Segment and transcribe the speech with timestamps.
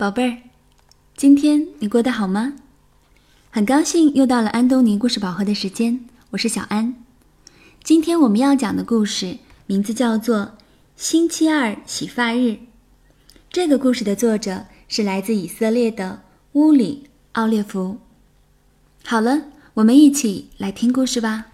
[0.00, 0.38] 宝贝儿，
[1.14, 2.54] 今天你过得好吗？
[3.50, 6.94] 很高兴又到了安东尼故事宝盒的时间，我是小安。
[7.84, 9.36] 今天我们要讲的故事
[9.66, 10.38] 名字叫做
[10.96, 12.38] 《星期二洗发日》。
[13.50, 16.22] 这个故事的作者是来自以色列的
[16.52, 17.98] 乌里奥列夫。
[19.04, 19.42] 好了，
[19.74, 21.48] 我们一起来听故事吧。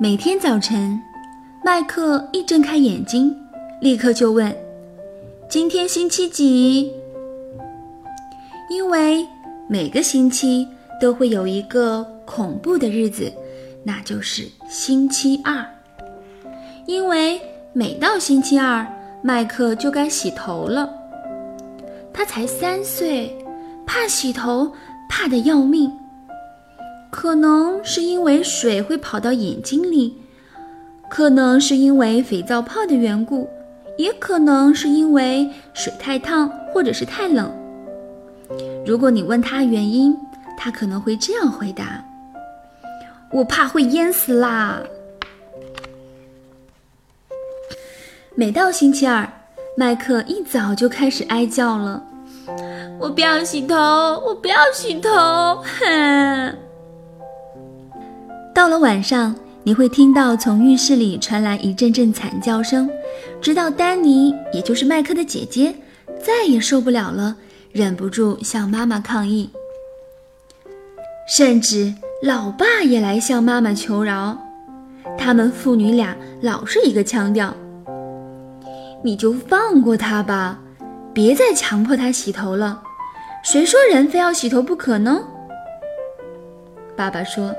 [0.00, 0.98] 每天早晨，
[1.62, 3.36] 麦克一睁开眼睛，
[3.82, 4.56] 立刻就问
[5.52, 6.90] ：“今天星期几？”
[8.70, 9.28] 因为
[9.68, 10.66] 每个星期
[10.98, 13.30] 都会有一个恐怖的日子，
[13.84, 15.62] 那就是星期二。
[16.86, 17.38] 因为
[17.74, 18.86] 每到星期二，
[19.20, 20.88] 麦克就该洗头了。
[22.14, 23.36] 他才三岁，
[23.84, 24.72] 怕洗头
[25.06, 25.92] 怕得要命。
[27.10, 30.16] 可能是因为水会跑到眼睛里，
[31.10, 33.46] 可能是因为肥皂泡的缘故，
[34.02, 37.48] 也可能是因为水太烫或者是太冷。
[38.84, 40.16] 如果你问他原因，
[40.58, 42.04] 他可能会这样回答
[43.30, 44.82] ：“我怕会淹死啦。”
[48.34, 49.30] 每到星期二，
[49.76, 52.02] 麦克一早就开始哀叫了
[52.98, 55.08] ：“我不要洗头，我不要洗头！”
[55.62, 56.56] 哼。
[58.52, 62.90] 到了晚上，你会听到从浴室里传来一阵阵惨叫声，
[63.42, 65.74] 直到丹尼，也就是麦克的姐姐，
[66.24, 67.36] 再也受不了了，
[67.72, 69.50] 忍不住向妈妈抗议。
[71.28, 74.38] 甚至老爸也来向妈妈求饶，
[75.18, 77.52] 他们父女俩老是一个腔调
[79.02, 80.60] ：“你就放过他吧，
[81.12, 82.80] 别再强迫他洗头了。
[83.42, 85.20] 谁说人非要洗头不可呢？”
[86.94, 87.52] 爸爸说。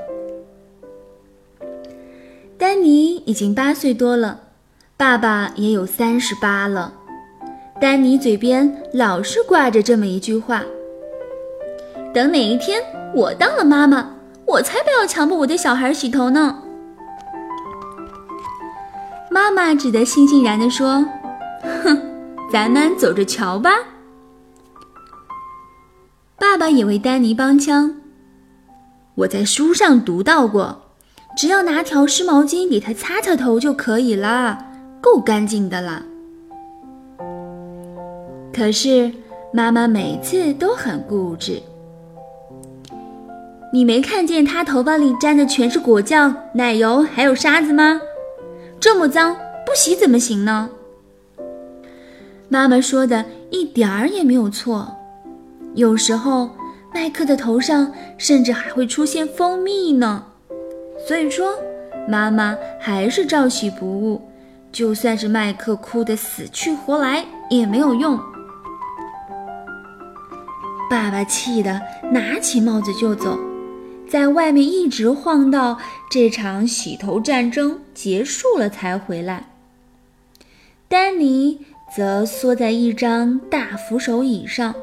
[2.56, 4.43] 丹尼已经八岁多了，
[4.96, 6.92] 爸爸也有三十八了。
[7.80, 10.62] 丹尼嘴边老是挂着这么一句话
[12.14, 12.80] ：“等哪一天
[13.12, 14.14] 我当了妈妈，
[14.46, 16.62] 我才不要强迫我的小孩洗头呢。”
[19.30, 21.04] 妈妈只得悻悻然地说
[21.82, 22.00] ：“哼，
[22.52, 23.70] 咱们走着瞧吧。”
[26.38, 27.96] 爸爸也为丹尼帮腔
[29.16, 30.82] ：“我在书上读到过。”
[31.36, 34.66] 只要拿条湿毛巾给他擦擦头就可以了，
[35.04, 36.02] 够干净的了。
[38.54, 39.12] 可是
[39.52, 41.60] 妈妈每次都很固执。
[43.70, 48.00] 你没看见他头发里沾的全是果酱、奶油还有沙子吗？
[48.80, 49.34] 这么脏，
[49.66, 50.70] 不洗怎么行呢？
[52.48, 54.96] 妈妈说的一点儿也没有错。
[55.74, 56.48] 有时候
[56.94, 60.24] 麦克的头上甚至还会出现蜂蜜呢。
[61.06, 61.52] 所以说，
[62.08, 64.22] 妈妈还是照洗不误，
[64.74, 68.18] 就算是麦克哭得死去活来也没有用。
[70.90, 71.80] 爸爸气得
[72.10, 73.38] 拿起帽子就走，
[74.08, 75.78] 在外面一直晃到
[76.10, 79.44] 这场洗头战争结束了才回来。
[80.88, 81.64] 丹尼
[81.96, 84.74] 则缩在一张大扶手椅上，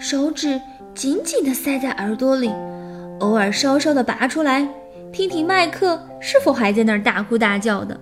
[0.00, 0.60] 手指
[0.96, 2.52] 紧紧地塞在耳朵里，
[3.20, 4.68] 偶尔稍稍地拔出来。
[5.12, 7.98] 听听麦克是否还在那儿大哭大叫的。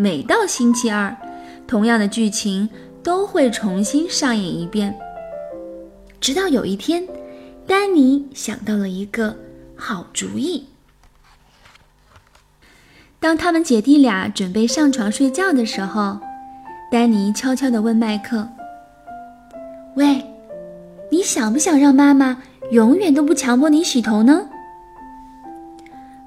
[0.00, 1.16] 每到星期二，
[1.66, 2.68] 同样的剧情
[3.02, 4.96] 都会重新上演一遍。
[6.20, 7.04] 直到有一天，
[7.66, 9.36] 丹尼想到了一个
[9.74, 10.68] 好主意。
[13.18, 16.20] 当他们姐弟俩准备上床睡觉的时候，
[16.92, 18.48] 丹尼悄悄地问麦克
[19.96, 20.24] ：“喂，
[21.10, 24.48] 你想不想让妈妈永远都不强迫你洗头呢？”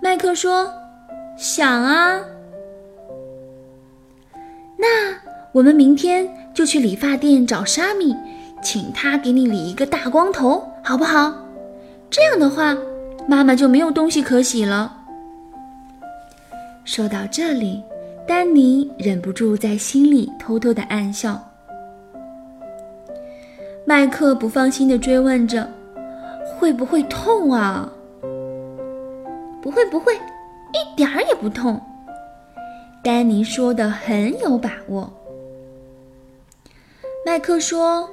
[0.04, 0.70] 麦克说
[1.40, 2.20] ：“想啊，
[4.82, 5.16] 那
[5.52, 8.16] 我们明天就去理发店找沙米，
[8.64, 11.32] 请他给你理一个大光头，好不好？
[12.10, 12.76] 这样的话，
[13.28, 14.98] 妈妈就没有东西可洗了。”
[16.84, 17.84] 说到这里，
[18.28, 21.40] 丹尼忍不住在心里偷偷的暗笑。
[23.86, 25.70] 麦克不放心的追问着
[26.58, 27.88] ：“会不会痛啊？”
[29.62, 31.80] 不会不会，一点儿也不痛。
[33.04, 35.12] 丹尼说的很有把握。
[37.26, 38.10] 麦克说：“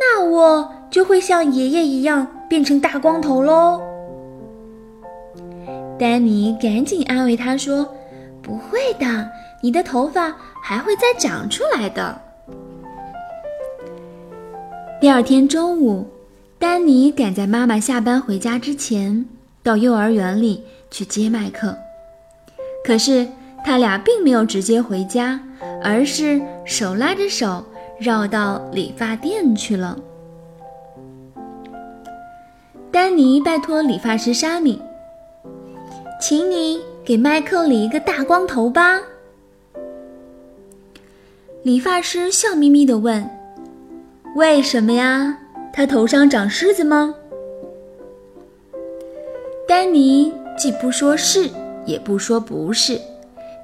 [0.00, 3.80] 那我就会像爷爷一样变成大光头喽。”
[5.98, 7.94] 丹尼赶紧安慰他说
[8.42, 9.30] ：“不会的，
[9.62, 12.20] 你的头发还会再长出来的。”
[15.00, 16.06] 第二天中午，
[16.58, 19.26] 丹尼赶在妈妈下班回家之前。
[19.62, 21.74] 到幼儿园里去接麦克，
[22.84, 23.26] 可是
[23.64, 25.40] 他俩并没有直接回家，
[25.82, 27.64] 而是手拉着手
[27.98, 29.98] 绕到理发店去了。
[32.92, 34.80] 丹尼拜托理发师沙米，
[36.20, 39.00] 请你给麦克理一个大光头吧。
[41.62, 43.28] 理发师笑眯眯地问
[44.36, 45.38] ：“为什么呀？
[45.72, 47.14] 他头上长虱子吗？”
[49.66, 51.50] 丹尼既不说是，
[51.86, 53.00] 也不说不是，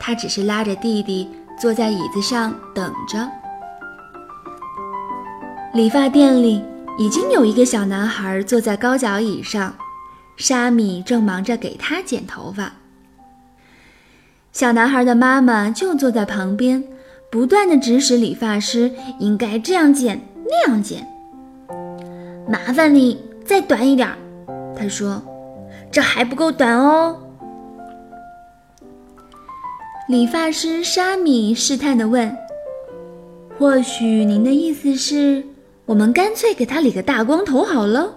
[0.00, 1.28] 他只是拉着弟弟
[1.60, 3.30] 坐在椅子上等着。
[5.74, 6.64] 理发店里。
[6.98, 9.74] 已经有一个小男孩坐在高脚椅上，
[10.36, 12.72] 沙米正忙着给他剪头发。
[14.52, 16.84] 小男孩的妈妈就坐在旁边，
[17.30, 21.08] 不断的指使理发师应该这样剪那样剪。
[22.46, 24.06] 麻烦你再短一点，
[24.76, 25.22] 他说
[25.90, 27.16] ：“这还不够短哦。”
[30.10, 32.36] 理发师沙米试探的问
[33.56, 35.44] ：“或许您的意思是？”
[35.86, 38.16] 我们干脆给他理个大光头好了。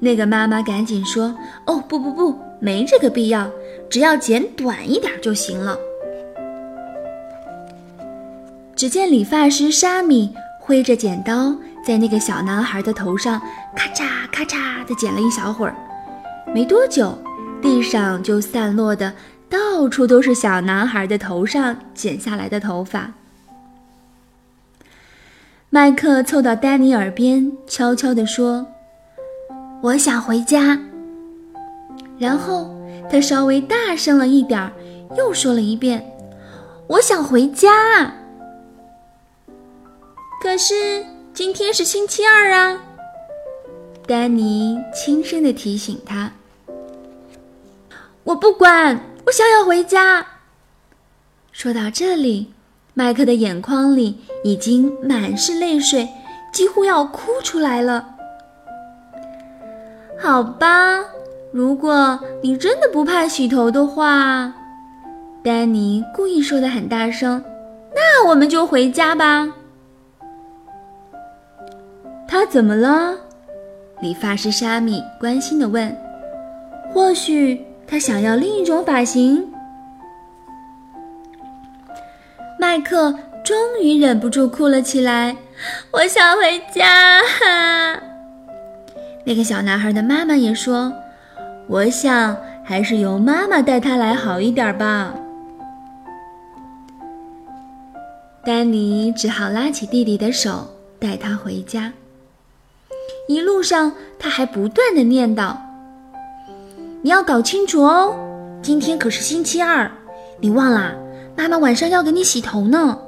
[0.00, 1.34] 那个妈妈赶紧说
[1.66, 3.50] ：“哦，不不不，没这个必要，
[3.88, 5.74] 只要剪短一点就行了。”
[8.76, 13.40] 只见理发师沙米挥着剪刀，在那个小男孩的头上
[13.74, 15.74] 咔嚓咔嚓的剪了一小会儿，
[16.54, 17.16] 没多久，
[17.62, 19.10] 地上就散落的
[19.48, 23.12] 到处都是小男孩的头上剪下来的头发。
[25.70, 28.66] 麦克凑到丹尼耳边，悄悄地说
[29.82, 30.80] ：“我想回家。”
[32.16, 32.74] 然后
[33.10, 34.72] 他稍微大声了一点儿，
[35.16, 36.04] 又说了一遍
[36.86, 38.14] ：“我想回家。”
[40.40, 42.80] 可是今天是星期二啊！
[44.06, 46.30] 丹尼轻声地提醒他
[48.22, 50.26] ：“我不管，我想要回家。”
[51.52, 52.52] 说到这里。
[52.96, 56.08] 麦克的眼眶里已经满是泪水，
[56.52, 58.08] 几乎要哭出来了。
[60.16, 61.00] 好吧，
[61.50, 64.54] 如果你真的不怕洗头的话，
[65.42, 67.42] 丹尼故意说的很大声，
[67.92, 69.52] 那我们就回家吧。
[72.28, 73.18] 他怎么了？
[74.00, 75.92] 理发师沙米关心的问。
[76.92, 79.52] 或许他想要另一种发型。
[82.58, 83.14] 麦克
[83.44, 85.36] 终于忍不住哭了起来，
[85.90, 87.20] 我想回家。
[89.24, 90.92] 那个小男孩的妈妈也说
[91.68, 95.14] ：“我想还是由妈妈带他来好一点吧。”
[98.44, 101.92] 丹尼只好拉起弟弟的手，带他回家。
[103.28, 105.56] 一路上，他还不断的念叨
[107.04, 108.16] ：“你要搞清楚哦，
[108.62, 109.90] 今天可是星期二，
[110.40, 110.94] 你忘啦？”
[111.36, 112.98] 妈妈晚上要给你洗头呢。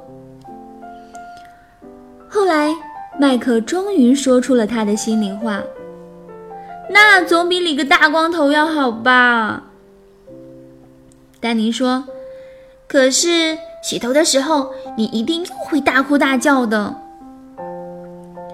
[2.29, 2.71] 后来，
[3.19, 5.63] 麦克终于说出了他的心里话
[6.91, 9.63] ：“那总比理个大光头要好吧？”
[11.41, 12.05] 丹尼说
[12.87, 16.93] ：“可是洗头的时候，你一定又会大哭大叫的。”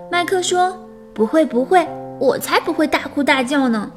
[0.10, 0.74] 麦克说
[1.14, 1.86] ：“不会，不会，
[2.18, 3.92] 我才不会大哭大叫呢。”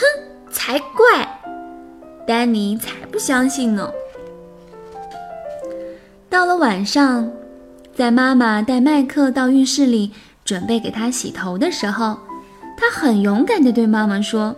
[0.00, 1.40] 哼，才怪！
[2.26, 3.90] 丹尼才不相信呢。
[6.28, 7.30] 到了晚上，
[7.94, 10.12] 在妈妈带麦克到浴室里
[10.44, 12.18] 准备给他洗头的时候，
[12.76, 14.54] 他很勇敢地对妈妈说：“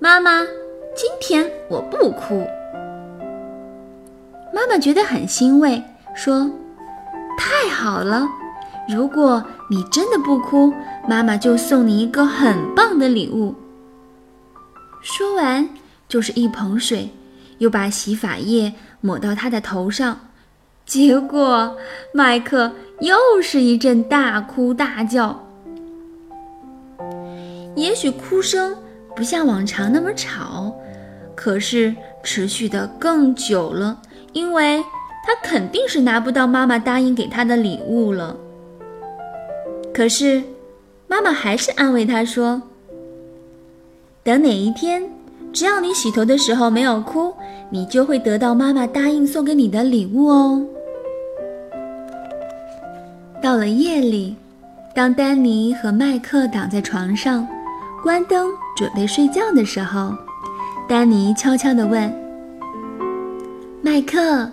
[0.00, 0.42] 妈妈，
[0.96, 2.46] 今天我不哭。”
[4.52, 5.82] 妈妈觉得很欣慰，
[6.14, 6.50] 说
[7.38, 8.26] ：“太好了！
[8.88, 10.72] 如果你真的不哭，
[11.06, 13.54] 妈妈就送你一个很棒的礼物。”
[15.06, 15.68] 说完。
[16.08, 17.10] 就是一盆水，
[17.58, 20.28] 又把洗发液抹到他的头上，
[20.86, 21.76] 结果
[22.14, 22.70] 麦克
[23.00, 25.44] 又是一阵大哭大叫。
[27.74, 28.76] 也许哭声
[29.16, 30.72] 不像往常那么吵，
[31.34, 34.00] 可是持续的更久了，
[34.32, 34.80] 因为
[35.26, 38.36] 他肯定是拿不到妈妈答应给他的礼物了。
[39.92, 40.40] 可是
[41.08, 42.62] 妈妈还是安慰他说
[44.26, 45.02] ：“等哪一天。”
[45.54, 47.32] 只要你洗头的时候没有哭，
[47.70, 50.62] 你就会得到妈妈答应送给你的礼物哦。
[53.40, 54.36] 到了夜里，
[54.94, 57.48] 当丹尼和麦克躺在床上，
[58.02, 60.12] 关灯准备睡觉的时候，
[60.86, 62.12] 丹尼悄悄地问
[63.80, 64.52] ：“麦克，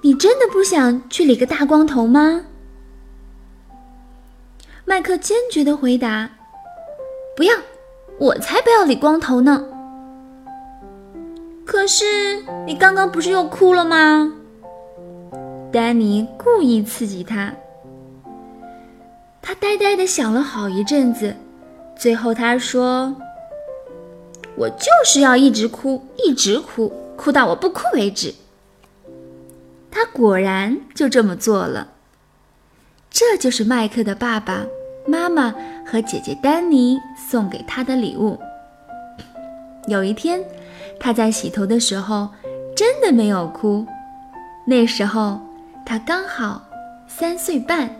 [0.00, 2.40] 你真的不想去理个大光头吗？”
[4.84, 6.28] 麦克坚决地回答
[7.36, 7.54] ：“不要，
[8.18, 9.64] 我才不要理光头呢。”
[11.64, 14.32] 可是你刚刚不是又哭了吗？
[15.72, 17.54] 丹尼故意刺激他。
[19.40, 21.34] 他呆呆的想了好一阵子，
[21.96, 23.16] 最后他说
[24.54, 28.34] ：“我就是要一直哭，一直哭，哭到我不哭为止。”
[29.90, 31.88] 他果然就这么做了。
[33.10, 34.66] 这就是麦克的爸爸
[35.06, 35.54] 妈妈
[35.84, 38.38] 和姐姐丹尼送给他的礼物。
[39.88, 40.40] 有一天，
[41.00, 42.28] 他在洗头的时候
[42.76, 43.84] 真的没有哭。
[44.64, 45.40] 那时候
[45.84, 46.62] 他刚好
[47.08, 47.90] 三岁半。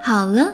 [0.00, 0.52] 好了，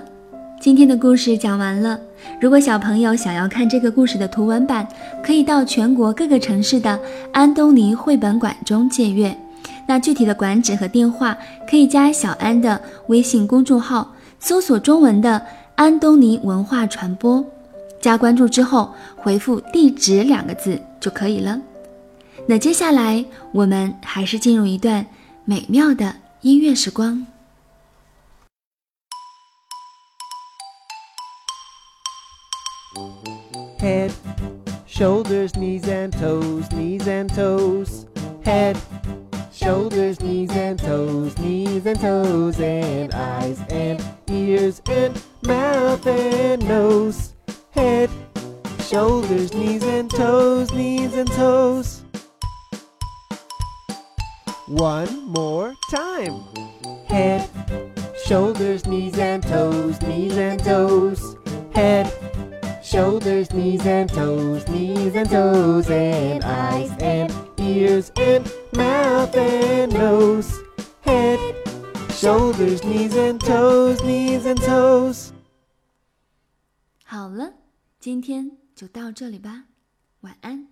[0.61, 1.99] 今天的故事讲完了。
[2.39, 4.87] 如果小朋友想要看这个故事的图文版，
[5.25, 7.01] 可以到全国各个城市的
[7.33, 9.35] 安东尼绘本馆中借阅。
[9.91, 11.35] 那具体的馆址和电话，
[11.67, 17.43] 可以加小安的微信公众号，搜索中文的“安东尼文化传播”，
[17.99, 21.59] 加关注之后回复“地址”两个字就可以了。
[22.47, 25.07] 那接下来我们还是进入一段
[25.47, 27.27] 美妙的音乐时光。
[33.81, 34.11] Head,
[34.87, 38.05] shoulders, knees and toes, knees and toes.
[38.45, 38.77] Head.
[39.69, 47.35] Shoulders, knees and toes, knees and toes, and eyes and ears and mouth and nose,
[47.73, 48.09] head,
[48.89, 52.03] shoulders, knees and toes, knees and toes.
[54.69, 56.41] One more time.
[57.07, 57.51] Head,
[58.25, 61.37] shoulders, knees and toes, knees and toes,
[61.75, 62.11] head,
[62.83, 70.63] shoulders, knees and toes, knees and toes, and eyes and ears and mouth and nose,
[71.01, 71.39] head,
[72.11, 75.33] shoulders, knees and toes, knees and toes.
[77.05, 77.55] 好了，
[77.99, 79.65] 今天就到这里吧，
[80.21, 80.69] 晚安。